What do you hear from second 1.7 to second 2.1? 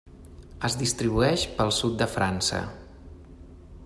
sud de